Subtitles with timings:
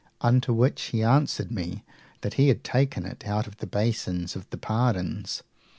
[0.21, 1.83] Unto which he answered me
[2.21, 5.43] that he had taken it out of the basins of the pardons.